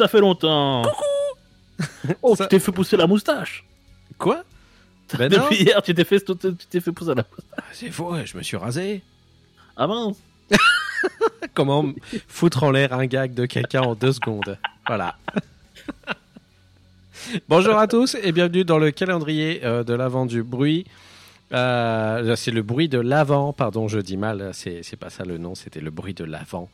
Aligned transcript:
Ça 0.00 0.08
fait 0.08 0.20
longtemps. 0.20 0.82
Coucou. 0.82 2.14
Oh, 2.22 2.34
Ça- 2.34 2.44
tu 2.46 2.56
t'es 2.56 2.58
fait 2.58 2.72
pousser 2.72 2.96
la 2.96 3.06
moustache. 3.06 3.64
Quoi? 4.16 4.42
Ben 5.18 5.30
non, 5.30 5.42
Depuis 5.42 5.56
hier, 5.62 5.82
tu 5.82 5.94
t'es 5.94 6.04
fait, 6.04 6.20
tu 6.24 6.34
t'es 6.70 6.80
fait 6.80 6.92
pousser 6.92 7.14
la 7.14 7.24
moustache. 7.30 7.64
c'est 7.74 7.90
faux, 7.90 8.14
je 8.24 8.36
me 8.38 8.42
suis 8.42 8.56
rasé. 8.56 9.02
Ah 9.76 9.86
mince. 9.86 10.16
Comment 11.54 11.84
foutre 12.28 12.62
en 12.62 12.70
l'air 12.70 12.94
un 12.94 13.04
gag 13.06 13.34
de 13.34 13.44
quelqu'un 13.44 13.82
en 13.82 13.94
deux 13.94 14.12
secondes 14.12 14.56
Voilà. 14.86 15.16
Bonjour 17.48 17.76
à 17.76 17.86
tous 17.86 18.16
et 18.22 18.32
bienvenue 18.32 18.64
dans 18.64 18.78
le 18.78 18.90
calendrier 18.92 19.60
euh, 19.64 19.84
de 19.84 19.92
l'avant 19.92 20.24
du 20.24 20.42
bruit. 20.42 20.86
Euh, 21.52 22.34
c'est 22.36 22.50
le 22.52 22.62
bruit 22.62 22.88
de 22.88 22.98
l'avant, 22.98 23.52
pardon, 23.52 23.88
je 23.88 23.98
dis 23.98 24.16
mal, 24.16 24.50
c'est 24.54 24.82
c'est 24.82 24.96
pas 24.96 25.10
ça 25.10 25.24
le 25.24 25.36
nom, 25.36 25.54
c'était 25.54 25.80
le 25.80 25.90
bruit 25.90 26.14
de 26.14 26.24
l'avant. 26.24 26.70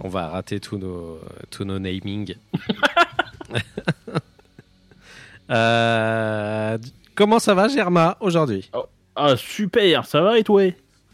On 0.00 0.08
va 0.08 0.28
rater 0.28 0.60
tous 0.60 0.78
nos, 0.78 1.18
tous 1.50 1.64
nos 1.64 1.78
namings. 1.78 2.34
Euh, 5.50 6.76
comment 7.14 7.38
ça 7.38 7.54
va, 7.54 7.68
Germa, 7.68 8.16
aujourd'hui? 8.20 8.70
Ah 9.16 9.34
super, 9.36 10.04
ça 10.04 10.20
va 10.20 10.38
et 10.38 10.44
toi? 10.44 10.62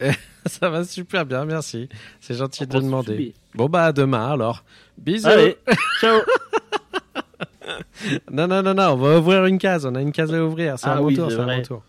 Ça 0.46 0.68
va 0.68 0.84
super 0.84 1.24
bien, 1.24 1.44
merci. 1.46 1.88
C'est 2.20 2.34
gentil 2.34 2.66
de 2.66 2.76
Oh, 2.76 2.80
demander. 2.80 3.32
Bon, 3.54 3.66
bah, 3.66 3.84
à 3.86 3.92
demain 3.92 4.32
alors. 4.32 4.62
Bisous. 4.98 5.26
Allez, 5.28 5.56
ciao. 6.00 6.20
Non, 8.30 8.46
non, 8.46 8.62
non, 8.62 8.74
non, 8.74 8.90
on 8.90 8.96
va 8.96 9.18
ouvrir 9.18 9.46
une 9.46 9.58
case. 9.58 9.86
On 9.86 9.94
a 9.94 10.00
une 10.02 10.12
case 10.12 10.34
à 10.34 10.44
ouvrir. 10.44 10.78
C'est 10.78 10.88
Ah 10.88 10.94
un 10.94 10.96
mon 10.96 11.04
oui, 11.06 11.14
tour, 11.14 11.30
c'est 11.30 11.36
vrai. 11.36 11.56
mon 11.58 11.62
tour. 11.62 11.82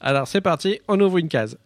Alors, 0.00 0.26
c'est 0.26 0.40
parti. 0.40 0.80
On 0.88 0.98
ouvre 1.00 1.18
une 1.18 1.28
case. 1.28 1.58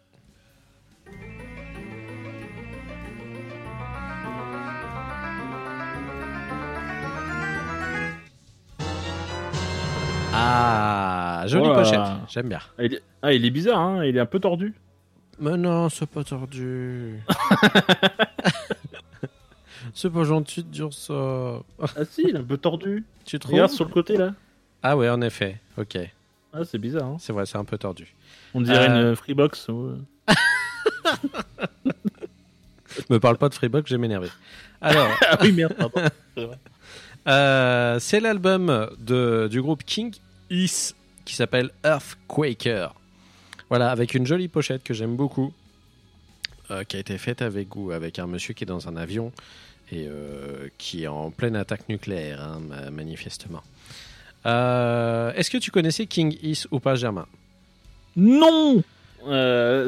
Ah, 10.39 11.45
jolie 11.47 11.67
Voilà. 11.67 11.83
pochette. 11.83 12.01
J'aime 12.29 12.49
bien. 12.49 12.61
Ah 12.79 12.85
il, 12.85 12.95
est... 12.95 13.03
ah, 13.23 13.33
il 13.33 13.45
est 13.45 13.51
bizarre, 13.51 13.79
hein 13.81 14.05
il 14.05 14.17
est 14.17 14.21
un 14.21 14.27
peu 14.27 14.39
tordu. 14.41 14.75
Mais 15.41 15.57
non, 15.57 15.89
c'est 15.89 16.09
pas 16.09 16.25
tordu. 16.25 17.21
c'est 19.95 20.11
pas 20.11 20.25
gentil 20.25 20.63
de 20.63 20.69
dire 20.69 20.93
ça. 20.93 21.61
Ah 21.81 22.05
si, 22.11 22.23
il 22.29 22.37
est 22.37 22.39
un 22.39 22.45
peu 22.45 22.57
tordu. 22.59 23.05
Tu 23.25 23.39
trouves 23.39 23.55
Regarde 23.55 23.71
sur 23.71 23.85
le 23.85 23.91
côté 23.93 24.17
là. 24.17 24.33
Ah 24.83 24.97
ouais, 24.97 25.09
en 25.09 25.21
effet. 25.23 25.61
Ok, 25.79 25.99
Ah, 26.53 26.65
c'est 26.65 26.79
bizarre, 26.79 27.05
hein 27.07 27.17
c'est 27.19 27.33
vrai, 27.33 27.47
c'est 27.47 27.59
un 27.59 27.65
peu 27.65 27.79
tordu. 27.79 28.15
On 28.55 28.61
dirait 28.61 28.89
Euh. 28.91 29.11
une 29.11 29.17
Freebox. 29.17 29.69
ouais. 29.69 29.95
Me 33.11 33.19
parle 33.19 33.37
pas 33.37 33.49
de 33.49 33.55
Freebox, 33.55 33.91
je 33.91 33.95
vais 33.97 34.01
m'énerver. 34.01 34.31
Alors, 34.81 35.09
Ah 35.29 35.39
oui, 35.43 35.53
merde, 35.53 35.75
pardon. 35.75 36.01
Euh, 37.29 37.99
c'est 37.99 38.21
l'album 38.21 38.89
de- 38.99 39.49
du 39.51 39.61
groupe 39.61 39.83
King 39.85 40.15
Is 40.51 40.95
qui 41.25 41.35
s'appelle 41.35 41.71
Earthquaker. 41.85 42.95
Voilà, 43.69 43.91
avec 43.91 44.15
une 44.15 44.27
jolie 44.27 44.49
pochette 44.49 44.85
que 44.85 44.95
j'aime 44.95 45.17
beaucoup, 45.17 45.53
euh, 46.71 46.85
qui 46.85 46.97
a 46.97 47.01
été 47.01 47.19
faite 47.19 47.43
avec 47.43 47.69
goût, 47.69 47.91
avec 47.91 48.19
un 48.19 48.27
monsieur 48.27 48.55
qui 48.55 48.63
est 48.65 48.67
dans 48.67 48.87
un 48.89 48.97
avion 48.97 49.33
et 49.91 50.07
euh, 50.07 50.69
qui 50.79 51.03
est 51.05 51.07
en 51.09 51.31
pleine 51.31 51.57
attaque 51.57 51.89
nucléaire, 51.89 52.41
hein, 52.41 52.61
ma- 52.61 52.91
manifestement. 52.91 53.63
Euh, 54.47 55.33
Est-ce 55.35 55.51
que 55.51 55.59
tu 55.59 55.71
connaissais 55.73 56.07
King 56.07 56.37
Is 56.43 56.67
ou 56.71 56.79
pas, 56.79 56.95
Germain? 56.95 57.27
Non 58.17 58.83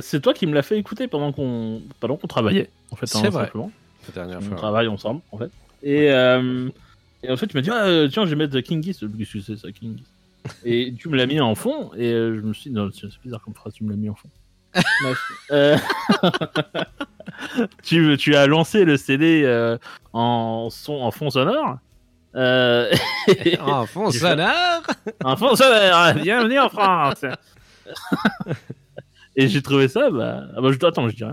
C'est 0.03 0.21
toi 0.21 0.35
qui 0.35 0.47
me 0.47 0.55
l'as 0.55 0.63
fait 0.63 0.79
écouter 0.79 1.07
pendant 1.07 1.31
qu'on 1.33 1.81
qu'on 2.01 2.27
travaillait, 2.27 2.69
en 2.91 2.97
fait. 2.97 3.07
C'est 3.07 3.19
hein, 3.19 3.31
vrai. 3.31 3.45
simplement. 3.45 3.71
la 4.09 4.15
dernière 4.15 4.39
On 4.39 4.43
fois 4.43 4.57
travaille 4.57 4.89
ensemble, 4.89 5.21
en 5.31 5.39
fait. 5.39 5.51
Et, 5.85 6.07
et 6.07 7.31
en 7.31 7.37
fait, 7.37 7.47
tu 7.47 7.57
m'as 7.57 7.61
dit, 7.63 7.71
ah, 7.71 8.09
tiens, 8.11 8.25
je 8.25 8.31
vais 8.31 8.37
mettre 8.37 8.59
King 8.61 8.83
Geese. 8.83 8.99
Qu'est-ce 9.17 9.33
que 9.33 9.41
c'est 9.41 9.57
ça, 9.57 9.71
King 9.71 9.97
Geese 9.99 10.07
Et 10.65 10.95
tu 10.99 11.09
me 11.09 11.17
l'as 11.17 11.27
mis 11.27 11.41
en 11.41 11.55
fond, 11.55 11.91
et 11.97 12.13
euh, 12.13 12.37
je 12.37 12.41
me 12.41 12.53
suis 12.53 12.71
dit, 12.71 12.77
non, 12.77 12.91
c'est 12.93 13.07
bizarre 13.23 13.43
comme 13.43 13.55
phrase, 13.55 13.75
tu 13.75 13.85
me 13.85 13.91
l'as 13.91 13.97
mis 13.97 14.09
en 14.09 14.15
fond. 14.15 14.29
Euh, 15.51 15.79
tu, 17.83 18.17
tu 18.19 18.37
as 18.37 18.47
lancé 18.47 18.85
le 18.85 18.97
CD 18.97 19.43
euh, 19.45 19.79
en, 20.13 20.69
son, 20.71 20.95
en 20.95 21.11
fond 21.11 21.31
sonore. 21.31 21.79
Euh, 22.35 22.93
En 23.61 23.87
fond 23.87 24.11
sonore 24.11 24.83
en 25.25 25.37
fond 25.37 25.57
sonore, 25.57 26.15
bienvenue 26.15 26.59
en 26.59 26.69
France. 26.69 27.25
et 29.37 29.49
j'ai 29.49 29.63
trouvé 29.63 29.89
ça, 29.89 30.11
bah, 30.11 30.43
ah 30.55 30.61
bah, 30.61 30.69
je, 30.71 30.87
attends, 30.87 31.09
je 31.09 31.17
dirais. 31.17 31.33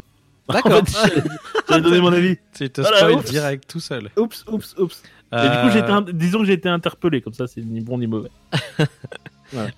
D'accord. 0.49 0.81
En 0.81 0.85
fait, 0.85 1.23
j'avais 1.69 1.81
donné 1.81 1.99
mon 2.01 2.13
avis. 2.13 2.37
Tu 2.53 2.69
te 2.69 2.81
Voilà, 2.81 2.97
spoil 2.99 3.23
direct 3.23 3.67
tout 3.67 3.79
seul. 3.79 4.09
Oups, 4.17 4.43
oups, 4.47 4.75
oups. 4.77 5.03
Et 5.33 5.35
du 5.41 5.47
coup, 5.47 5.77
Euh, 5.91 6.01
disons 6.13 6.39
que 6.39 6.45
j'ai 6.45 6.53
été 6.53 6.69
interpellé, 6.69 7.21
comme 7.21 7.33
ça, 7.33 7.47
c'est 7.47 7.61
ni 7.61 7.81
bon 7.81 7.97
ni 7.97 8.07
mauvais. 8.07 8.29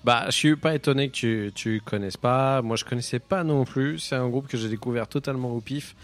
Bah, 0.02 0.24
je 0.26 0.32
suis 0.32 0.56
pas 0.56 0.74
étonné 0.74 1.08
que 1.08 1.12
tu, 1.14 1.52
tu 1.54 1.80
connaisses 1.84 2.16
pas. 2.16 2.62
Moi, 2.62 2.74
je 2.76 2.84
connaissais 2.84 3.18
pas 3.20 3.44
non 3.44 3.64
plus. 3.64 3.98
C'est 3.98 4.16
un 4.16 4.28
groupe 4.28 4.48
que 4.48 4.56
j'ai 4.56 4.68
découvert 4.68 5.06
totalement 5.06 5.52
au 5.52 5.60
pif. 5.60 5.94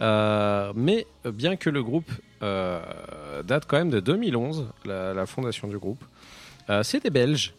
Euh, 0.00 0.72
mais 0.74 1.06
bien 1.24 1.56
que 1.56 1.70
le 1.70 1.82
groupe 1.82 2.10
euh, 2.42 2.80
date 3.44 3.64
quand 3.66 3.78
même 3.78 3.90
de 3.90 4.00
2011, 4.00 4.66
la, 4.84 5.14
la 5.14 5.24
fondation 5.26 5.68
du 5.68 5.78
groupe, 5.78 6.04
euh, 6.68 6.82
c'est 6.82 7.02
des 7.02 7.10
Belges. 7.10 7.54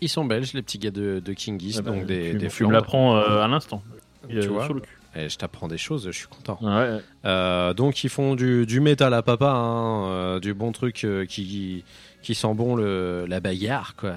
Ils 0.00 0.08
sont 0.08 0.24
belges, 0.24 0.52
les 0.54 0.62
petits 0.62 0.78
gars 0.78 0.90
de, 0.90 1.20
de 1.24 1.32
King 1.32 1.60
Geese, 1.60 1.76
Ah 1.78 1.82
bah, 1.82 1.90
donc 1.92 2.06
des, 2.06 2.32
tu, 2.32 2.38
des 2.38 2.48
tu 2.48 2.66
me 2.66 2.72
l'apprends 2.72 3.16
euh, 3.18 3.42
à 3.42 3.48
l'instant. 3.48 3.82
Tu 4.28 4.38
Euh, 4.38 4.48
vois 4.48 4.64
sur 4.64 4.74
le 4.74 4.80
cul. 4.80 4.95
Et 5.16 5.30
je 5.30 5.38
t'apprends 5.38 5.66
des 5.66 5.78
choses, 5.78 6.04
je 6.06 6.10
suis 6.10 6.26
content. 6.26 6.58
Ouais. 6.60 7.00
Euh, 7.24 7.72
donc 7.72 8.04
ils 8.04 8.10
font 8.10 8.34
du, 8.34 8.66
du 8.66 8.80
métal 8.80 9.14
à 9.14 9.22
papa, 9.22 9.50
hein, 9.50 10.08
euh, 10.08 10.40
du 10.40 10.52
bon 10.52 10.72
truc 10.72 11.04
euh, 11.04 11.24
qui, 11.24 11.84
qui 12.22 12.34
sent 12.34 12.52
bon 12.54 12.76
le, 12.76 13.24
la 13.26 13.40
bagarre 13.40 13.94
quoi. 13.96 14.16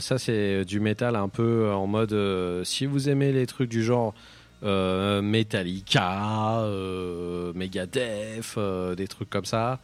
Ça 0.00 0.18
c'est 0.18 0.64
du 0.64 0.80
métal 0.80 1.16
un 1.16 1.28
peu 1.28 1.70
en 1.70 1.86
mode 1.86 2.16
si 2.64 2.86
vous 2.86 3.10
aimez 3.10 3.30
les 3.30 3.46
trucs 3.46 3.68
du 3.68 3.84
genre 3.84 4.14
Metallica, 4.62 6.64
Megadeth, 7.54 8.58
des 8.96 9.06
trucs 9.06 9.28
comme 9.28 9.44
ça. 9.44 9.78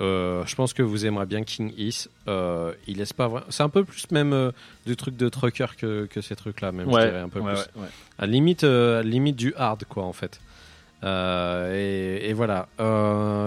Euh, 0.00 0.44
je 0.46 0.54
pense 0.54 0.72
que 0.72 0.82
vous 0.82 1.06
aimerez 1.06 1.26
bien 1.26 1.42
King 1.42 1.72
Is. 1.76 2.06
Euh, 2.28 2.72
il 2.86 2.98
laisse 2.98 3.12
pas 3.12 3.44
C'est 3.48 3.62
un 3.62 3.68
peu 3.68 3.84
plus 3.84 4.10
même 4.10 4.32
euh, 4.32 4.52
du 4.86 4.96
truc 4.96 5.16
de 5.16 5.28
trucker 5.28 5.66
que, 5.76 6.06
que 6.06 6.20
ces 6.20 6.36
trucs-là, 6.36 6.70
même 6.72 6.88
je 6.88 6.94
Ouais, 6.94 7.06
dirais 7.06 7.20
un 7.20 7.28
peu 7.28 7.40
ouais, 7.40 7.52
plus 7.54 7.80
ouais, 7.80 7.88
à 8.18 8.26
limite, 8.26 8.64
à 8.64 9.02
limite 9.02 9.36
du 9.36 9.52
hard, 9.56 9.84
quoi, 9.84 10.04
en 10.04 10.12
fait. 10.12 10.40
Et, 11.02 12.28
et 12.28 12.32
voilà. 12.32 12.68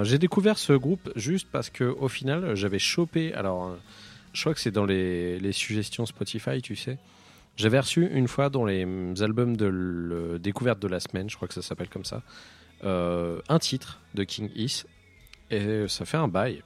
J'ai 0.04 0.18
découvert 0.18 0.58
ce 0.58 0.74
groupe 0.74 1.12
juste 1.16 1.48
parce 1.52 1.70
que 1.70 1.84
au 1.84 2.08
final, 2.08 2.56
j'avais 2.56 2.80
chopé. 2.80 3.34
Alors, 3.34 3.76
je 4.34 4.42
crois 4.42 4.54
que 4.54 4.60
c'est 4.60 4.72
dans 4.72 4.86
les, 4.86 5.40
les 5.40 5.52
suggestions 5.52 6.06
Spotify, 6.06 6.62
tu 6.62 6.76
sais. 6.76 6.98
J'avais 7.58 7.80
reçu 7.80 8.08
une 8.14 8.28
fois 8.30 8.50
dans 8.50 8.64
les 8.66 8.86
mm, 8.86 9.16
albums 9.22 9.58
de 9.58 9.66
le- 9.66 10.40
découverte 10.40 10.80
de 10.80 10.88
la 10.88 11.00
semaine, 11.02 11.30
je 11.30 11.36
crois 11.36 11.48
que 11.50 11.54
ça 11.54 11.62
s'appelle 11.62 11.90
comme 11.90 12.06
ça, 12.06 12.22
un 12.84 13.60
titre 13.60 14.00
de 14.16 14.24
King 14.24 14.50
Is. 14.56 14.84
Et 15.52 15.88
ça 15.88 16.06
fait 16.06 16.18
un 16.18 16.28
bail. 16.28 16.64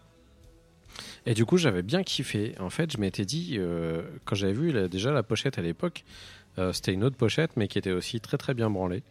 Et 1.26 1.34
du 1.34 1.46
coup, 1.46 1.58
j'avais 1.58 1.82
bien 1.82 2.04
kiffé. 2.04 2.56
En 2.60 2.70
fait, 2.70 2.92
je 2.92 2.98
m'étais 2.98 3.26
dit, 3.26 3.56
euh, 3.58 4.04
quand 4.26 4.36
j'avais 4.36 4.54
vu 4.54 4.90
déjà 4.90 5.12
la 5.12 5.24
pochette 5.24 5.58
à 5.58 5.62
l'époque, 5.62 6.04
euh, 6.58 6.72
c'était 6.72 6.94
une 6.94 7.04
autre 7.04 7.18
pochette, 7.18 7.52
mais 7.58 7.68
qui 7.68 7.78
était 7.78 7.92
aussi 7.92 8.20
très 8.20 8.38
très 8.38 8.54
bien 8.54 8.70
branlée. 8.70 9.04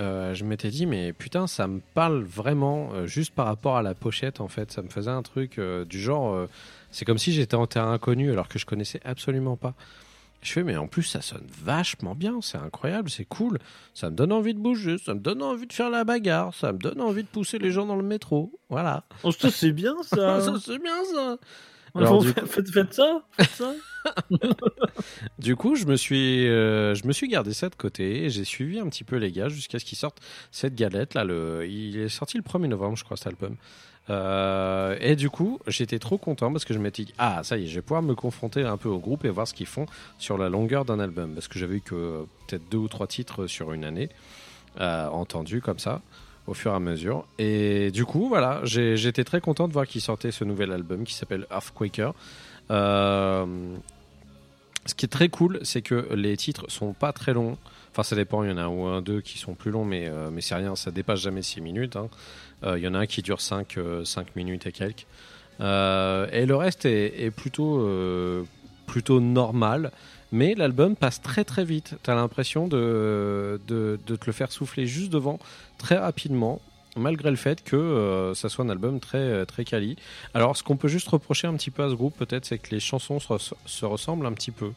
Euh, 0.00 0.34
je 0.34 0.44
m'étais 0.44 0.70
dit, 0.70 0.86
mais 0.86 1.12
putain, 1.12 1.46
ça 1.46 1.68
me 1.68 1.80
parle 1.94 2.22
vraiment 2.22 3.06
juste 3.06 3.32
par 3.32 3.46
rapport 3.46 3.76
à 3.76 3.82
la 3.82 3.94
pochette, 3.94 4.40
en 4.40 4.48
fait. 4.48 4.72
Ça 4.72 4.82
me 4.82 4.88
faisait 4.88 5.10
un 5.10 5.22
truc 5.22 5.60
du 5.60 6.00
genre. 6.00 6.48
c'est 6.90 7.04
comme 7.04 7.18
si 7.18 7.32
j'étais 7.32 7.54
en 7.54 7.66
terrain 7.66 7.92
inconnu 7.92 8.32
alors 8.32 8.48
que 8.48 8.58
je 8.58 8.66
connaissais 8.66 9.00
absolument 9.04 9.56
pas. 9.56 9.74
Je 10.44 10.52
fais, 10.52 10.62
mais 10.62 10.76
en 10.76 10.86
plus, 10.86 11.04
ça 11.04 11.22
sonne 11.22 11.46
vachement 11.62 12.14
bien, 12.14 12.40
c'est 12.42 12.58
incroyable, 12.58 13.08
c'est 13.08 13.24
cool. 13.24 13.58
Ça 13.94 14.10
me 14.10 14.14
donne 14.14 14.30
envie 14.30 14.52
de 14.52 14.58
bouger, 14.60 14.98
ça 14.98 15.14
me 15.14 15.20
donne 15.20 15.42
envie 15.42 15.66
de 15.66 15.72
faire 15.72 15.88
la 15.88 16.04
bagarre, 16.04 16.52
ça 16.52 16.74
me 16.74 16.78
donne 16.78 17.00
envie 17.00 17.22
de 17.22 17.28
pousser 17.28 17.58
les 17.58 17.70
gens 17.70 17.86
dans 17.86 17.96
le 17.96 18.02
métro. 18.02 18.52
Voilà. 18.68 19.04
Oh, 19.22 19.32
ça, 19.32 19.50
c'est 19.50 19.72
bien 19.72 19.96
ça. 20.02 20.40
ça, 20.42 20.54
c'est 20.62 20.78
bien 20.78 21.02
ça. 21.14 21.38
Alors, 21.94 22.22
du 22.22 22.32
faites, 22.32 22.92
ça, 22.92 23.22
faites 23.32 23.50
ça. 23.50 23.74
Du 25.38 25.56
coup, 25.56 25.76
je 25.76 25.86
me 25.86 25.96
suis, 25.96 26.46
euh, 26.48 26.94
je 26.94 27.06
me 27.06 27.12
suis 27.12 27.28
gardé 27.28 27.52
ça 27.52 27.68
de 27.68 27.74
côté 27.74 28.24
et 28.24 28.30
j'ai 28.30 28.44
suivi 28.44 28.78
un 28.80 28.88
petit 28.88 29.04
peu 29.04 29.16
les 29.16 29.30
gars 29.30 29.48
jusqu'à 29.48 29.78
ce 29.78 29.84
qu'ils 29.84 29.98
sortent 29.98 30.20
cette 30.50 30.74
galette 30.74 31.14
là. 31.14 31.24
Le, 31.24 31.66
il 31.66 31.98
est 31.98 32.08
sorti 32.08 32.36
le 32.36 32.42
1er 32.42 32.66
novembre, 32.66 32.96
je 32.96 33.04
crois, 33.04 33.16
cet 33.16 33.28
album. 33.28 33.56
Euh, 34.10 34.96
et 35.00 35.16
du 35.16 35.30
coup, 35.30 35.60
j'étais 35.66 35.98
trop 35.98 36.18
content 36.18 36.52
parce 36.52 36.64
que 36.64 36.74
je 36.74 36.78
m'étais 36.78 37.04
dit 37.04 37.14
ah 37.18 37.42
ça 37.42 37.56
y 37.56 37.64
est, 37.64 37.66
je 37.66 37.76
vais 37.76 37.82
pouvoir 37.82 38.02
me 38.02 38.14
confronter 38.14 38.62
un 38.62 38.76
peu 38.76 38.88
au 38.88 38.98
groupe 38.98 39.24
et 39.24 39.30
voir 39.30 39.48
ce 39.48 39.54
qu'ils 39.54 39.66
font 39.66 39.86
sur 40.18 40.36
la 40.36 40.50
longueur 40.50 40.84
d'un 40.84 41.00
album 41.00 41.32
parce 41.32 41.48
que 41.48 41.58
j'avais 41.58 41.76
eu 41.76 41.80
que 41.80 41.94
euh, 41.94 42.22
peut-être 42.46 42.68
deux 42.70 42.78
ou 42.78 42.88
trois 42.88 43.06
titres 43.06 43.46
sur 43.46 43.72
une 43.72 43.84
année 43.84 44.10
euh, 44.80 45.08
entendus 45.08 45.62
comme 45.62 45.78
ça 45.78 46.02
au 46.46 46.54
fur 46.54 46.72
et 46.72 46.74
à 46.74 46.80
mesure. 46.80 47.26
Et 47.38 47.90
du 47.90 48.04
coup, 48.04 48.28
voilà, 48.28 48.60
j'étais 48.64 49.24
très 49.24 49.40
content 49.40 49.68
de 49.68 49.72
voir 49.72 49.86
qu'ils 49.86 50.00
sortaient 50.00 50.32
ce 50.32 50.44
nouvel 50.44 50.72
album 50.72 51.04
qui 51.04 51.14
s'appelle 51.14 51.46
Earthquaker. 51.50 52.14
Euh, 52.70 53.46
ce 54.86 54.94
qui 54.94 55.06
est 55.06 55.08
très 55.08 55.28
cool, 55.28 55.58
c'est 55.62 55.82
que 55.82 56.08
les 56.14 56.36
titres 56.36 56.64
sont 56.68 56.92
pas 56.92 57.12
très 57.12 57.32
longs. 57.32 57.56
Enfin, 57.90 58.02
ça 58.02 58.16
dépend, 58.16 58.42
il 58.42 58.50
y 58.50 58.52
en 58.52 58.58
a 58.58 58.62
un 58.64 58.68
ou 58.68 58.84
un, 58.86 59.00
deux 59.00 59.20
qui 59.20 59.38
sont 59.38 59.54
plus 59.54 59.70
longs, 59.70 59.84
mais, 59.84 60.08
euh, 60.08 60.28
mais 60.30 60.40
c'est 60.40 60.56
rien, 60.56 60.74
ça 60.76 60.90
dépasse 60.90 61.20
jamais 61.20 61.42
6 61.42 61.60
minutes. 61.60 61.96
hein. 61.96 62.08
Euh, 62.64 62.78
Il 62.78 62.84
y 62.84 62.88
en 62.88 62.94
a 62.94 62.98
un 62.98 63.06
qui 63.06 63.22
dure 63.22 63.40
5, 63.40 63.78
euh, 63.78 64.04
5 64.04 64.36
minutes 64.36 64.66
et 64.66 64.72
quelques. 64.72 65.06
Et 65.60 66.46
le 66.46 66.54
reste 66.56 66.84
est, 66.84 67.22
est 67.24 67.30
plutôt, 67.30 67.88
plutôt 68.86 69.20
normal. 69.20 69.92
Mais 70.34 70.54
l'album 70.56 70.96
passe 70.96 71.22
très 71.22 71.44
très 71.44 71.64
vite. 71.64 71.94
Tu 72.02 72.10
as 72.10 72.14
l'impression 72.16 72.66
de, 72.66 73.60
de, 73.68 73.98
de 74.04 74.16
te 74.16 74.26
le 74.26 74.32
faire 74.32 74.50
souffler 74.50 74.84
juste 74.86 75.12
devant 75.12 75.38
très 75.78 75.96
rapidement, 75.96 76.60
malgré 76.96 77.30
le 77.30 77.36
fait 77.36 77.62
que 77.62 77.76
euh, 77.76 78.34
ça 78.34 78.48
soit 78.48 78.64
un 78.64 78.68
album 78.68 78.98
très, 78.98 79.46
très 79.46 79.64
quali. 79.64 79.96
Alors, 80.34 80.56
ce 80.56 80.62
qu'on 80.64 80.76
peut 80.76 80.88
juste 80.88 81.08
reprocher 81.08 81.46
un 81.46 81.54
petit 81.54 81.70
peu 81.70 81.84
à 81.84 81.88
ce 81.88 81.94
groupe, 81.94 82.16
peut-être, 82.16 82.44
c'est 82.46 82.58
que 82.58 82.70
les 82.74 82.80
chansons 82.80 83.20
se, 83.20 83.28
res- 83.28 83.52
se 83.64 83.84
ressemblent 83.84 84.26
un 84.26 84.32
petit 84.32 84.50
peu. 84.50 84.72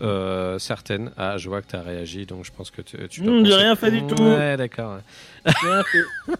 Euh, 0.00 0.58
certaines. 0.58 1.10
Ah, 1.16 1.36
je 1.36 1.48
vois 1.48 1.60
que 1.62 1.68
tu 1.70 1.76
as 1.76 1.82
réagi, 1.82 2.24
donc 2.24 2.44
je 2.44 2.50
pense 2.52 2.70
que 2.70 2.80
tu, 2.82 2.96
tu 3.08 3.22
Mmh, 3.22 3.44
j'ai 3.44 3.54
rien 3.54 3.76
fait 3.76 3.90
du 3.90 4.06
tout. 4.06 4.22
Ouais, 4.22 4.56
d'accord. 4.56 4.98
Bien 5.44 5.82
fait. 5.82 6.32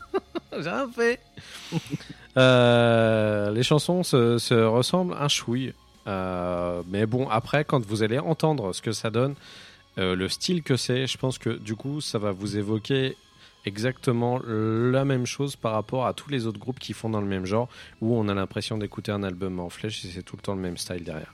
J'ai 0.63 0.69
rien 0.71 0.89
fait. 0.95 1.21
Euh, 2.37 3.51
les 3.51 3.63
chansons 3.63 4.03
se, 4.03 4.39
se 4.39 4.55
ressemblent 4.55 5.15
un 5.19 5.29
chouille. 5.29 5.73
Euh, 6.07 6.83
mais 6.89 7.07
bon, 7.07 7.29
après, 7.29 7.65
quand 7.65 7.85
vous 7.85 8.03
allez 8.03 8.19
entendre 8.19 8.73
ce 8.73 8.83
que 8.83 8.93
ça 8.93 9.11
donne, 9.11 9.35
euh, 9.99 10.15
le 10.15 10.29
style 10.29 10.63
que 10.63 10.77
c'est, 10.77 11.07
je 11.07 11.19
pense 11.19 11.39
que 11.39 11.51
du 11.51 11.77
coup, 11.77 12.01
ça 12.01 12.19
va 12.19 12.33
vous 12.33 12.57
évoquer 12.57 13.17
exactement 13.65 14.41
la 14.45 15.05
même 15.05 15.27
chose 15.27 15.55
par 15.57 15.73
rapport 15.73 16.07
à 16.07 16.15
tous 16.15 16.31
les 16.31 16.47
autres 16.47 16.59
groupes 16.59 16.81
qui 16.81 16.93
font 16.93 17.11
dans 17.11 17.21
le 17.21 17.27
même 17.27 17.47
genre, 17.47 17.69
où 18.01 18.17
on 18.17 18.29
a 18.29 18.35
l'impression 18.35 18.77
d'écouter 18.79 19.13
un 19.13 19.23
album 19.23 19.61
en 19.61 19.69
flèche 19.69 20.05
et 20.05 20.09
c'est 20.09 20.23
tout 20.23 20.37
le 20.37 20.43
temps 20.43 20.55
le 20.55 20.61
même 20.61 20.77
style 20.77 21.05
derrière. 21.05 21.33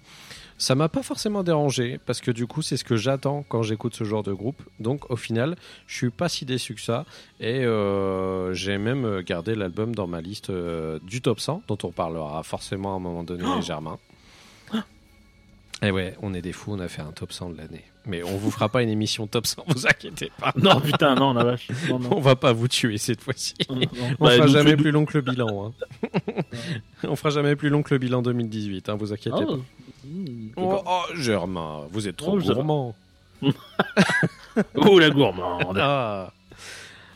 Ça 0.61 0.75
m'a 0.75 0.89
pas 0.89 1.05
forcément 1.05 1.45
dérangé 1.45 2.01
parce 2.05 2.21
que 2.21 2.33
du 2.33 2.49
coup 2.49 2.63
c'est 2.63 2.77
ce 2.77 2.83
que 2.83 2.97
j'attends 2.97 3.45
quand 3.49 3.63
j'écoute 3.63 3.95
ce 3.95 4.03
genre 4.03 4.25
de 4.25 4.33
groupe. 4.33 4.61
Donc 4.81 5.09
au 5.09 5.17
final, 5.17 5.55
je 5.87 5.95
suis 5.97 6.11
pas 6.11 6.29
si 6.29 6.45
déçu 6.45 6.75
que 6.75 6.81
ça 6.81 7.07
et 7.39 7.65
euh, 7.65 8.53
j'ai 8.55 8.77
même 8.77 9.21
gardé 9.23 9.55
l'album 9.55 9.95
dans 9.95 10.09
ma 10.09 10.21
liste 10.21 10.51
euh, 10.51 10.99
du 11.05 11.23
top 11.23 11.39
100 11.39 11.63
dont 11.69 11.79
on 11.85 11.93
parlera 11.93 12.43
forcément 12.43 12.93
à 12.93 12.97
un 12.97 13.01
moment 13.01 13.23
donné, 13.23 13.45
Oh 13.47 13.61
Germain. 13.63 13.99
Et 15.81 15.91
ouais, 15.93 16.17
on 16.23 16.35
est 16.35 16.43
des 16.43 16.53
fous, 16.53 16.73
on 16.73 16.81
a 16.81 16.89
fait 16.89 17.03
un 17.03 17.13
top 17.13 17.33
100 17.33 17.51
de 17.51 17.57
l'année. 17.59 17.85
Mais 18.05 18.23
on 18.25 18.37
vous 18.37 18.51
fera 18.51 18.69
pas 18.69 18.83
une 18.83 18.89
émission 18.89 19.27
top 19.29 19.47
100, 19.47 19.63
vous 19.69 19.87
inquiétez 19.87 20.33
pas. 20.39 20.53
Non, 20.57 20.81
putain, 20.81 21.15
non, 21.15 21.35
la 21.35 21.45
vache. 21.45 21.69
Non, 21.89 21.99
non. 22.01 22.09
On 22.17 22.21
va 22.21 22.35
pas 22.37 22.53
vous 22.53 22.67
tuer 22.69 22.99
cette 22.99 23.21
fois-ci. 23.23 23.55
Non, 23.71 23.77
non. 23.77 23.87
On 24.19 24.25
Bah, 24.25 24.31
fera 24.33 24.47
jamais 24.49 24.77
plus 24.77 24.91
long 24.91 25.05
que 25.05 25.19
le 25.19 25.23
bilan. 25.23 25.67
hein. 25.67 26.19
on 27.05 27.15
fera 27.17 27.31
jamais 27.31 27.55
plus 27.55 27.69
long 27.69 27.83
que 27.83 27.95
le 27.95 27.99
bilan 27.99 28.23
2018, 28.23 28.89
hein, 28.89 28.97
vous 28.99 29.13
inquiétez 29.13 29.39
Ah, 29.43 29.47
pas. 29.47 29.57
mmh, 30.05 30.49
Oh, 30.57 30.83
oh, 30.85 31.03
Germain, 31.15 31.83
vous 31.93 32.09
êtes 32.09 32.17
trop 32.17 32.39
Oh, 32.39 32.41
gourmand. 32.43 32.95
Oh, 34.75 34.99
la 34.99 35.11
gourmande. 35.11 35.79
Ah. 35.81 36.33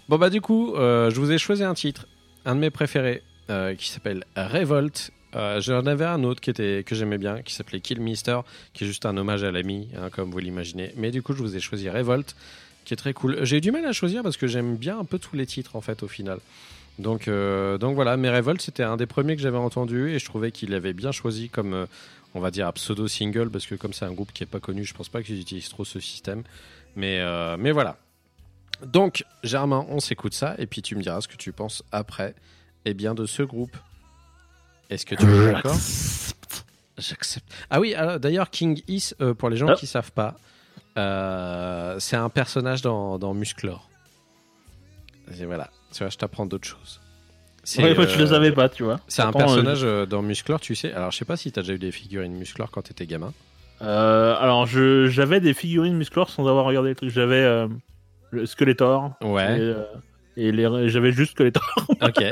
Bon 0.09 0.19
bah 0.19 0.31
du 0.31 0.41
coup, 0.41 0.75
euh, 0.77 1.11
je 1.11 1.19
vous 1.21 1.33
ai 1.33 1.39
choisi 1.39 1.65
un 1.65 1.75
titre, 1.75 2.07
un 2.45 2.55
de 2.55 2.61
mes 2.61 2.71
préférés, 2.71 3.23
euh, 3.51 3.75
qui 3.75 3.91
s'appelle 3.91 4.25
Revolt. 4.37 5.11
Euh, 5.35 5.61
J'en 5.61 5.87
avais 5.87 6.05
un 6.05 6.25
autre 6.25 6.41
qui 6.41 6.51
était 6.51 6.85
que 6.85 6.95
j'aimais 6.95 7.19
bien, 7.19 7.43
qui 7.43 7.55
s'appelait 7.55 7.81
Kill 7.81 8.01
Mister, 8.01 8.41
qui 8.73 8.85
est 8.85 8.87
juste 8.87 9.07
un 9.07 9.17
hommage 9.17 9.45
à 9.45 9.51
l'ami, 9.51 9.89
hein, 9.97 10.11
comme 10.11 10.31
vous 10.31 10.39
l'imaginez. 10.39 10.93
Mais 10.97 11.11
du 11.11 11.23
coup, 11.23 11.33
je 11.33 11.43
vous 11.43 11.57
ai 11.57 11.61
choisi 11.61 11.89
Revolt, 11.89 12.37
qui 12.85 12.95
est 12.95 12.97
très 12.97 13.15
cool. 13.15 13.39
J'ai 13.45 13.59
eu 13.59 13.61
du 13.61 13.71
mal 13.71 13.85
à 13.87 13.93
choisir 13.93 14.23
parce 14.23 14.37
que 14.37 14.47
j'aime 14.47 14.77
bien 14.77 14.99
un 14.99 15.05
peu 15.05 15.19
tous 15.19 15.37
les 15.37 15.47
titres 15.47 15.77
en 15.77 15.81
fait 15.81 16.03
au 16.03 16.09
final. 16.09 16.39
Donc, 16.99 17.27
euh, 17.29 17.79
donc 17.79 17.95
voilà, 17.95 18.17
mais 18.17 18.31
Revolt 18.31 18.61
c'était 18.61 18.83
un 18.83 18.97
des 18.97 19.07
premiers 19.07 19.35
que 19.37 19.43
j'avais 19.43 19.57
entendu 19.57 20.11
et 20.11 20.19
je 20.19 20.25
trouvais 20.27 20.53
qu'il 20.53 20.75
avait 20.75 20.93
bien 20.93 21.13
choisi 21.13 21.49
comme, 21.49 21.73
euh, 21.73 21.87
on 22.35 22.41
va 22.41 22.51
dire, 22.51 22.69
un 22.69 22.73
pseudo 22.73 23.09
single 23.09 23.51
parce 23.51 23.67
que 23.67 23.75
comme 23.75 23.95
c'est 23.95 24.05
un 24.05 24.13
groupe 24.13 24.33
qui 24.33 24.43
est 24.43 24.47
pas 24.47 24.61
connu, 24.61 24.85
je 24.85 24.93
pense 24.93 25.09
pas 25.09 25.23
qu'ils 25.23 25.41
utilisent 25.41 25.71
trop 25.71 25.85
ce 25.87 26.01
système. 26.01 26.43
Mais, 26.95 27.23
mais 27.57 27.73
voilà. 27.73 27.97
Donc, 28.85 29.25
Germain, 29.43 29.87
on 29.89 29.99
s'écoute 29.99 30.35
ça 30.35 30.55
et 30.59 30.67
puis 30.67 30.83
tu 30.83 30.95
me 30.95 31.03
diras 31.03 31.23
ce 31.23 31.29
que 31.29 31.37
tu 31.37 31.53
penses 31.53 31.83
après 31.91 32.35
eh 32.85 32.93
bien, 32.93 33.15
de 33.15 33.25
ce 33.25 33.43
groupe. 33.43 33.75
Est-ce 34.91 35.07
que 35.07 35.15
tu 35.15 35.25
es 35.25 35.53
d'accord 35.53 35.77
J'accepte. 36.99 37.47
Ah 37.71 37.81
oui, 37.81 37.95
alors, 37.95 38.21
d'ailleurs, 38.21 38.51
King 38.51 38.81
Is, 38.87 39.15
euh, 39.21 39.35
pour 39.35 39.49
les 39.51 39.57
gens 39.57 39.69
Ah. 39.71 39.75
qui 39.75 39.87
savent 39.87 40.13
pas, 40.13 40.37
euh, 40.99 41.97
c'est 41.99 42.17
un 42.17 42.29
personnage 42.29 42.83
dans, 42.83 43.19
dans 43.19 43.33
Musclor. 43.35 43.89
Et 45.41 45.47
voilà, 45.47 45.71
tu 45.93 46.01
vois, 46.01 46.11
je 46.11 46.19
t'apprends 46.19 46.47
d'autres 46.47 46.69
choses. 46.69 47.01
C'est 47.65 47.83
Ouais, 47.83 47.97
euh, 47.99 48.19
le 48.19 48.27
savais 48.27 48.53
pas, 48.53 48.69
tu 48.69 48.83
vois. 48.83 49.01
c'est 49.09 49.23
un 49.23 49.29
euh, 49.31 49.33
personnage 49.33 49.85
euh, 49.85 50.05
dans 50.05 50.21
Musclor, 50.21 50.61
tu 50.61 50.75
sais. 50.75 50.93
Alors, 50.93 51.11
je 51.13 51.17
sais 51.19 51.25
pas 51.25 51.37
si 51.37 51.51
t'as 51.53 51.63
déjà 51.63 51.75
eu 51.75 51.79
des 51.79 51.93
figurines 51.93 52.35
Musclor 52.35 52.71
quand 52.71 52.83
t'étais 52.83 53.07
gamin. 53.07 53.33
Euh, 53.81 54.37
alors, 54.39 54.67
j'avais 54.67 55.41
des 55.41 55.55
figurines 55.55 55.97
Musclor 55.97 56.29
sans 56.29 56.47
avoir 56.47 56.65
regardé 56.67 56.91
le 56.91 56.95
truc. 56.95 57.11
J'avais 57.11 57.37
euh, 57.43 57.69
le 58.31 58.47
Skeletor. 58.47 59.13
Ouais. 59.23 59.59
Et, 59.59 59.61
euh, 59.61 59.85
et 60.37 60.53
les, 60.53 60.89
j'avais 60.89 61.13
juste 61.13 61.33
Skeletor. 61.33 61.87
Ok. 62.01 62.25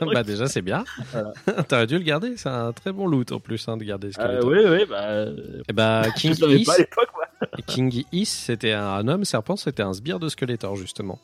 bah 0.14 0.22
déjà 0.22 0.46
c'est 0.46 0.62
bien. 0.62 0.84
Voilà. 1.10 1.32
T'aurais 1.68 1.86
dû 1.86 1.98
le 1.98 2.04
garder. 2.04 2.36
C'est 2.36 2.48
un 2.48 2.72
très 2.72 2.92
bon 2.92 3.06
loot 3.06 3.32
en 3.32 3.40
plus 3.40 3.66
hein, 3.68 3.76
de 3.76 3.84
garder 3.84 4.12
ce 4.12 4.20
Euh, 4.20 4.40
oui, 4.44 4.58
oui, 4.64 4.86
bah. 4.88 5.02
euh, 5.02 5.62
Et 5.68 5.72
bah 5.72 6.04
King 6.16 6.32
Is, 6.32 6.64
pas 6.64 6.74
à. 6.74 7.62
King 7.66 8.04
Is, 8.12 8.26
c'était 8.26 8.72
un 8.72 9.06
homme 9.08 9.24
serpent, 9.24 9.56
c'était 9.56 9.82
un 9.82 9.92
sbire 9.92 10.20
de 10.20 10.28
Skeletor 10.28 10.76
justement. 10.76 11.18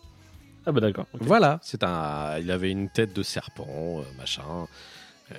Ah, 0.66 0.72
bah, 0.72 0.80
d'accord. 0.80 1.06
Voilà, 1.14 1.60
c'est 1.62 1.82
un. 1.82 2.38
Il 2.40 2.50
avait 2.50 2.70
une 2.70 2.90
tête 2.90 3.14
de 3.14 3.22
serpent, 3.22 3.66
euh, 3.68 4.02
machin. 4.18 4.66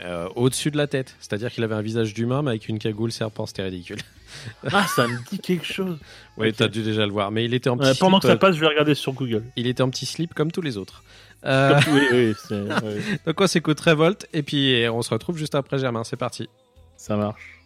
Euh, 0.01 0.27
au-dessus 0.35 0.71
de 0.71 0.77
la 0.77 0.87
tête, 0.87 1.15
c'est-à-dire 1.19 1.51
qu'il 1.51 1.63
avait 1.63 1.75
un 1.75 1.81
visage 1.81 2.13
d'humain 2.13 2.41
mais 2.41 2.51
avec 2.51 2.69
une 2.69 2.79
cagoule 2.79 3.11
serpent, 3.11 3.45
c'était 3.45 3.63
ridicule. 3.63 3.99
Ah, 4.71 4.85
ça 4.85 5.07
me 5.07 5.17
dit 5.31 5.39
quelque 5.39 5.65
chose. 5.65 5.97
Oui, 6.37 6.53
t'as 6.53 6.67
dû 6.67 6.83
déjà 6.83 7.03
le 7.07 7.11
voir, 7.11 7.31
mais 7.31 7.45
il 7.45 7.53
était 7.55 7.69
en 7.71 7.77
petit 7.77 7.89
Euh, 7.89 7.93
pendant 7.99 8.17
slip. 8.19 8.21
que 8.21 8.27
ça 8.27 8.33
euh, 8.33 8.37
passe, 8.37 8.55
je 8.55 8.59
vais 8.61 8.67
regarder 8.67 8.93
sur 8.93 9.11
Google. 9.13 9.43
il 9.55 9.65
était 9.65 9.81
en 9.81 9.89
petit 9.89 10.05
slip 10.05 10.35
comme 10.35 10.51
tous 10.51 10.61
les 10.61 10.77
autres. 10.77 11.03
Euh, 11.45 11.79
oui, 11.91 12.01
oui, 12.11 12.33
oui, 12.51 13.01
donc 13.25 13.41
on 13.41 13.47
s'écoute 13.47 13.79
Revolt 13.79 14.27
et 14.31 14.43
puis 14.43 14.85
on 14.91 15.01
se 15.01 15.09
retrouve 15.09 15.37
juste 15.37 15.55
après 15.55 15.79
Germain. 15.79 16.03
C'est 16.03 16.15
parti. 16.15 16.47
ça 16.95 17.15
marche. 17.15 17.58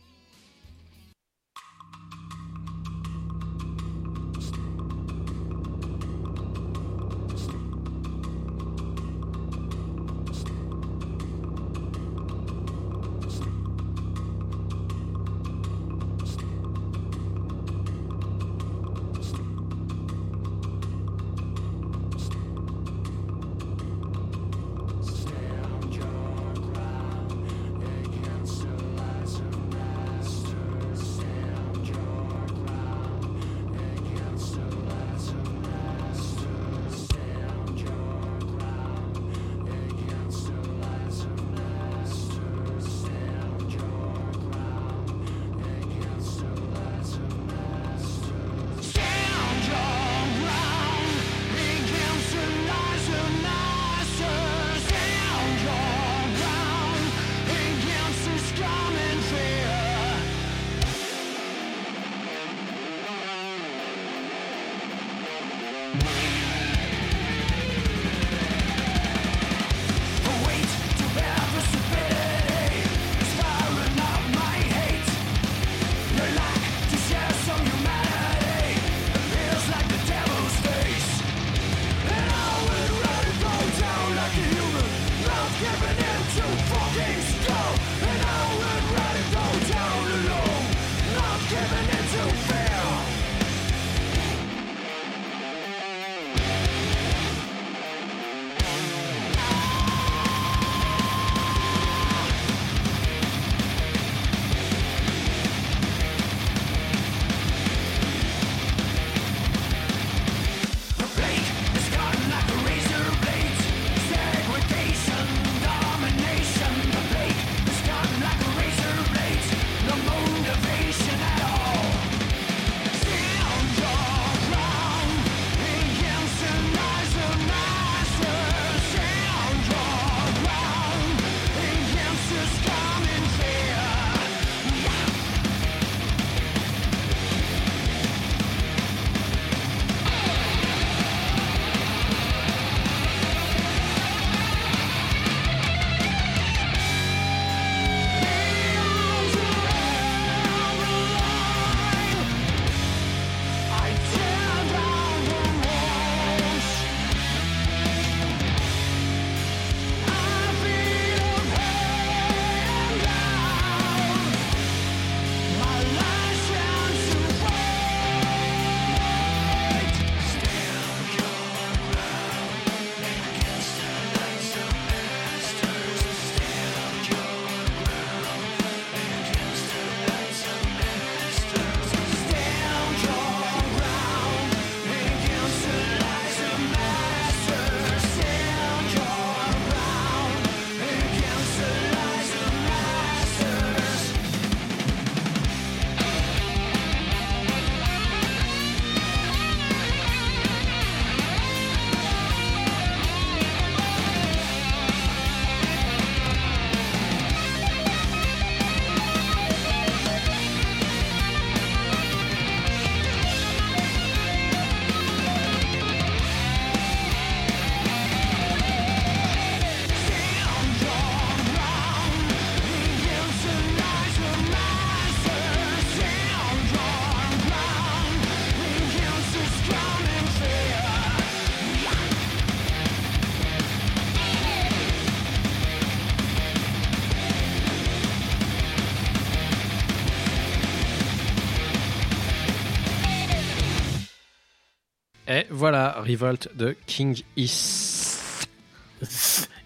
Et 245.27 245.45
voilà, 245.49 246.01
Revolt 246.05 246.49
de 246.55 246.75
King 246.85 247.21
Is. 247.37 248.17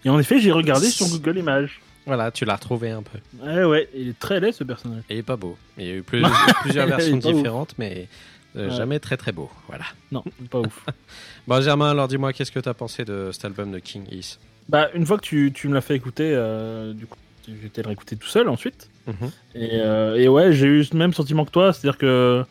Et 0.04 0.08
en 0.08 0.18
effet, 0.18 0.40
j'ai 0.40 0.52
regardé 0.52 0.86
sur 0.88 1.06
Google 1.08 1.38
Images. 1.38 1.80
Voilà, 2.06 2.30
tu 2.30 2.44
l'as 2.44 2.56
retrouvé 2.56 2.90
un 2.90 3.02
peu. 3.02 3.18
Ouais, 3.44 3.64
ouais, 3.64 3.88
il 3.94 4.08
est 4.10 4.18
très 4.18 4.40
laid 4.40 4.52
ce 4.52 4.64
personnage. 4.64 5.02
Il 5.10 5.18
est 5.18 5.22
pas 5.22 5.36
beau. 5.36 5.58
Il 5.76 5.84
y 5.86 5.90
a 5.90 5.94
eu 5.94 6.02
plus- 6.02 6.22
plusieurs 6.62 6.86
versions 6.86 7.18
ouf. 7.18 7.34
différentes, 7.34 7.74
mais 7.78 8.08
euh, 8.56 8.70
Ouais. 8.70 8.76
jamais 8.76 8.98
très 8.98 9.16
très 9.16 9.32
beau. 9.32 9.50
Voilà. 9.68 9.84
Non, 10.10 10.24
pas 10.50 10.60
ouf. 10.60 10.84
Bon, 11.46 11.60
Germain, 11.60 11.90
alors 11.90 12.08
dis-moi, 12.08 12.32
qu'est-ce 12.32 12.52
que 12.52 12.60
t'as 12.60 12.74
pensé 12.74 13.04
de 13.04 13.30
cet 13.32 13.44
album 13.44 13.72
de 13.72 13.78
King 13.78 14.04
Is 14.10 14.38
Bah, 14.68 14.88
une 14.94 15.04
fois 15.06 15.16
que 15.18 15.22
tu, 15.24 15.50
tu 15.54 15.68
me 15.68 15.74
l'as 15.74 15.80
fait 15.80 15.94
écouter, 15.96 16.30
euh, 16.34 16.92
du 16.92 17.06
coup, 17.06 17.16
été 17.64 17.82
le 17.82 17.88
réécouter 17.88 18.16
tout 18.16 18.28
seul 18.28 18.48
ensuite. 18.48 18.88
Mhm. 19.06 19.30
Et, 19.54 19.68
euh, 19.80 20.16
et 20.16 20.28
ouais, 20.28 20.52
j'ai 20.52 20.66
eu 20.66 20.86
le 20.92 20.98
même 20.98 21.12
sentiment 21.14 21.44
que 21.46 21.50
toi, 21.50 21.72
c'est-à-dire 21.72 21.96
que 21.98 22.44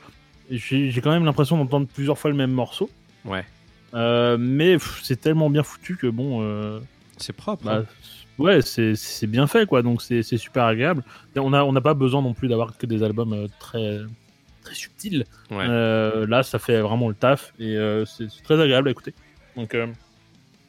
j'ai 0.49 1.01
quand 1.01 1.11
même 1.11 1.25
l'impression 1.25 1.57
d'entendre 1.57 1.87
plusieurs 1.93 2.17
fois 2.17 2.29
le 2.31 2.37
même 2.37 2.51
morceau. 2.51 2.89
Ouais, 3.27 3.45
Euh, 3.93 4.37
mais 4.39 4.73
pff, 4.73 5.01
c'est 5.03 5.19
tellement 5.21 5.49
bien 5.49 5.63
foutu 5.63 5.95
que 5.97 6.07
bon, 6.07 6.39
euh, 6.41 6.79
c'est 7.17 7.33
propre. 7.33 7.63
bah, 7.65 7.83
hein. 7.83 7.85
ouais, 8.37 8.61
c'est 8.61 8.95
c'est 8.95 9.27
bien 9.27 9.47
fait 9.47 9.65
quoi, 9.67 9.81
donc 9.81 10.01
c'est 10.01 10.23
c'est 10.23 10.37
super 10.37 10.65
agréable. 10.65 11.03
Et 11.35 11.39
on 11.39 11.53
a 11.53 11.63
on 11.63 11.71
n'a 11.73 11.81
pas 11.81 11.93
besoin 11.93 12.21
non 12.21 12.33
plus 12.33 12.47
d'avoir 12.47 12.77
que 12.77 12.85
des 12.85 13.03
albums 13.03 13.33
euh, 13.33 13.47
très 13.59 13.99
très 14.63 14.75
subtils. 14.75 15.23
Ouais. 15.51 15.65
Euh, 15.67 16.25
là, 16.27 16.43
ça 16.43 16.59
fait 16.59 16.79
vraiment 16.81 17.07
le 17.07 17.15
taf 17.15 17.53
et 17.59 17.75
euh, 17.77 18.05
c'est 18.05 18.29
c'est 18.29 18.43
très 18.43 18.59
agréable 18.61 18.87
à 18.89 18.91
écouter. 18.91 19.13
Donc 19.55 19.73
euh, 19.75 19.87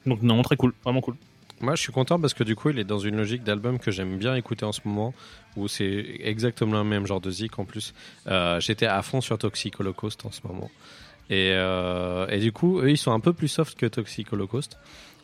donc 0.06 0.22
non, 0.22 0.40
très 0.42 0.56
cool, 0.56 0.72
vraiment 0.84 1.00
cool. 1.00 1.16
Moi, 1.60 1.74
je 1.74 1.82
suis 1.82 1.92
content 1.92 2.20
parce 2.20 2.34
que 2.34 2.44
du 2.44 2.54
coup, 2.54 2.70
il 2.70 2.78
est 2.78 2.84
dans 2.84 3.00
une 3.00 3.16
logique 3.16 3.42
d'album 3.42 3.80
que 3.80 3.90
j'aime 3.90 4.16
bien 4.16 4.36
écouter 4.36 4.64
en 4.64 4.70
ce 4.70 4.80
moment, 4.84 5.12
où 5.56 5.66
c'est 5.66 6.06
exactement 6.20 6.78
le 6.78 6.84
même 6.84 7.04
genre 7.04 7.20
de 7.20 7.32
zik 7.32 7.58
en 7.58 7.64
plus. 7.64 7.94
Euh, 8.28 8.60
J'étais 8.60 8.86
à 8.86 9.02
fond 9.02 9.20
sur 9.20 9.36
Toxic 9.38 9.78
Holocaust 9.80 10.24
en 10.24 10.30
ce 10.30 10.40
moment. 10.46 10.70
Et, 11.30 11.52
euh, 11.52 12.26
et 12.28 12.38
du 12.38 12.52
coup, 12.52 12.80
eux, 12.80 12.90
ils 12.90 12.96
sont 12.98 13.12
un 13.12 13.20
peu 13.20 13.32
plus 13.32 13.48
soft 13.48 13.78
que 13.78 13.86
Toxic 13.86 14.32
Holocaust. 14.32 14.78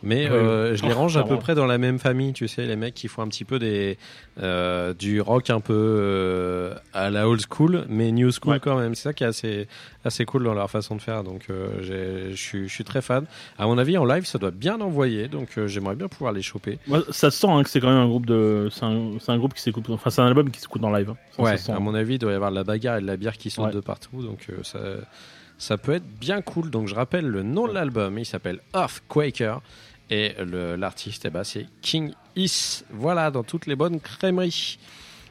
Mais 0.06 0.26
Ouais, 0.28 0.32
euh, 0.32 0.76
je 0.76 0.82
les 0.82 0.88
ouais. 0.88 0.94
range 0.94 1.16
à 1.16 1.22
peu 1.22 1.38
près 1.38 1.54
dans 1.54 1.64
la 1.64 1.78
même 1.78 1.98
famille, 1.98 2.34
tu 2.34 2.46
sais, 2.46 2.66
les 2.66 2.76
mecs 2.76 2.92
qui 2.92 3.08
font 3.08 3.22
un 3.22 3.28
petit 3.28 3.44
peu 3.46 3.58
des, 3.58 3.96
euh, 4.42 4.92
du 4.92 5.22
rock 5.22 5.48
un 5.48 5.60
peu 5.60 5.72
euh, 5.72 6.74
à 6.92 7.08
la 7.08 7.26
old 7.26 7.40
school, 7.50 7.86
mais 7.88 8.12
new 8.12 8.30
school 8.30 8.52
Ouais. 8.54 8.60
quand 8.60 8.76
même. 8.78 8.94
C'est 8.94 9.04
ça 9.04 9.12
qui 9.14 9.24
est 9.24 9.28
assez, 9.28 9.66
assez 10.04 10.26
cool 10.26 10.44
dans 10.44 10.52
leur 10.52 10.70
façon 10.70 10.94
de 10.96 11.00
faire. 11.00 11.24
Donc, 11.24 11.46
euh, 11.48 12.30
je 12.30 12.36
suis- 12.36 12.84
très 12.84 13.00
fan. 13.00 13.24
À 13.56 13.66
mon 13.66 13.78
avis, 13.78 13.96
en 13.96 14.04
live, 14.04 14.26
ça 14.26 14.36
doit 14.38 14.50
bien 14.50 14.78
envoyer. 14.82 15.28
Donc, 15.28 15.56
euh, 15.56 15.68
j'aimerais 15.68 15.94
bien 15.94 16.08
pouvoir 16.08 16.32
les 16.34 16.42
choper. 16.42 16.78
Moi, 16.86 17.02
ça 17.10 17.30
se 17.30 17.38
sent 17.38 17.46
hein, 17.48 17.62
que 17.62 17.70
c'est 17.70 17.80
quand 17.80 17.88
même 17.88 17.96
un 18.02 18.08
groupe 18.08 18.26
de. 18.26 18.68
C'est 18.70 18.84
un, 18.84 19.12
un 19.26 19.38
groupe 19.38 19.54
qui 19.54 19.62
s'écoute. 19.62 19.88
Enfin, 19.88 20.10
c'est 20.10 20.20
un 20.20 20.26
album 20.26 20.50
qui 20.50 20.60
s'écoute 20.60 20.84
en 20.84 20.92
live. 20.92 21.08
hein. 21.10 21.16
Ça, 21.34 21.42
Ouais, 21.42 21.50
ça 21.52 21.56
se 21.56 21.64
sent. 21.66 21.72
à 21.72 21.78
mon 21.78 21.94
avis, 21.94 22.16
il 22.16 22.18
doit 22.18 22.32
y 22.32 22.34
avoir 22.34 22.50
de 22.50 22.56
la 22.56 22.64
bagarre 22.64 22.98
et 22.98 23.00
de 23.00 23.06
la 23.06 23.16
bière 23.16 23.38
qui 23.38 23.48
sautent 23.48 23.66
Ouais. 23.66 23.72
de 23.72 23.80
partout, 23.80 24.20
donc 24.22 24.46
euh, 24.50 24.56
ça, 24.64 24.78
ça 25.58 25.76
peut 25.78 25.92
être 25.92 26.06
bien 26.18 26.42
cool. 26.42 26.70
Donc 26.70 26.88
je 26.88 26.94
rappelle 26.94 27.26
le 27.26 27.42
nom 27.42 27.66
de 27.68 27.72
l'album, 27.72 28.18
il 28.18 28.26
s'appelle 28.26 28.60
Earthquaker 28.74 29.60
et 30.10 30.34
l'artiste, 30.76 31.24
eh 31.24 31.30
ben, 31.30 31.44
c'est 31.44 31.66
King 31.80 32.12
Is. 32.36 32.82
Voilà, 32.90 33.30
dans 33.30 33.42
toutes 33.42 33.66
les 33.66 33.76
bonnes 33.76 34.00
crèmeries. 34.00 34.78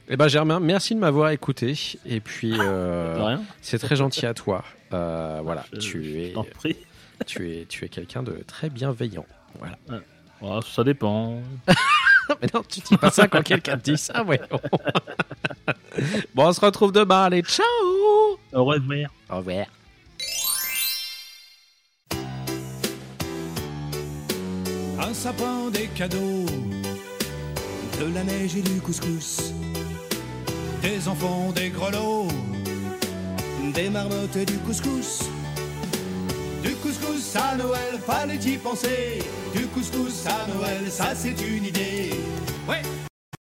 Eh 0.10 0.18
ben 0.18 0.27
Germain, 0.27 0.60
merci 0.60 0.96
de 0.96 1.00
m'avoir 1.00 1.30
écouté 1.30 1.77
et 2.06 2.20
puis 2.20 2.53
euh, 2.60 3.38
c'est 3.62 3.80
très 3.80 3.96
gentil 3.96 4.25
à 4.25 4.34
toi. 4.34 4.63
Euh, 4.94 5.39
voilà, 5.44 5.65
Je- 5.74 5.80
tu 5.80 6.03
je 6.03 6.10
es, 6.20 6.34
prie. 6.53 6.75
tu 7.25 7.51
es, 7.51 7.65
tu 7.65 7.86
es 7.86 7.89
quelqu'un 7.89 8.22
de 8.24 8.44
très 8.46 8.70
bienveillant. 8.70 9.25
Voilà. 9.60 9.77
Oh, 10.42 10.60
ça 10.62 10.84
dépend. 10.84 11.42
Mais 12.42 12.48
non, 12.53 12.63
tu 12.68 12.80
dis 12.82 12.98
pas 12.98 13.12
ça 13.12 13.27
quand 13.27 13.44
quelqu'un 13.44 13.77
te 13.77 13.92
dit 13.92 13.98
ça, 13.98 14.24
ouais. 14.24 14.42
bon, 16.34 16.48
on 16.48 16.51
se 16.53 16.60
retrouve 16.62 16.92
demain. 16.92 17.24
Allez, 17.24 17.42
ciao. 17.44 17.65
Au 18.53 18.63
revoir. 18.65 18.77
Au 19.30 19.38
revoir. 19.38 19.65
Un 25.13 25.15
sapin, 25.15 25.70
des 25.72 25.89
cadeaux, 25.89 26.48
de 28.00 28.13
la 28.15 28.24
neige 28.24 28.55
et 28.55 28.62
du 28.62 28.82
couscous, 28.82 29.53
des 30.82 31.08
enfants, 31.08 31.51
des 31.51 31.70
grelots, 31.70 32.29
des 33.75 33.91
marmottes 33.91 34.36
et 34.36 34.46
du 34.46 34.58
couscous. 34.58 35.20
Du 36.63 36.74
couscous 36.77 37.36
à 37.36 37.55
Noël, 37.55 38.00
fallait 38.03 38.38
y 38.38 38.58
penser. 38.58 39.20
Du 39.53 39.67
couscous 39.67 40.25
à 40.25 40.48
Noël, 40.51 40.89
ça 40.89 41.13
c'est 41.13 41.39
une 41.39 41.65
idée. 41.65 42.10
Ouais. 42.67 42.82